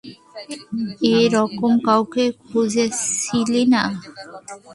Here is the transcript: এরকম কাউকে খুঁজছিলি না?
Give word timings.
এরকম 1.13 1.71
কাউকে 1.87 2.23
খুঁজছিলি 2.41 3.63
না? 3.73 3.83